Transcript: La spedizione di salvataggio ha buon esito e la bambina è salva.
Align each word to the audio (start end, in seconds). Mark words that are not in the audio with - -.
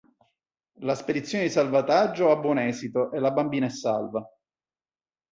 La 0.79 0.95
spedizione 0.95 1.43
di 1.43 1.51
salvataggio 1.51 2.31
ha 2.31 2.35
buon 2.37 2.57
esito 2.57 3.11
e 3.11 3.19
la 3.19 3.29
bambina 3.29 3.67
è 3.67 3.69
salva. 3.69 4.27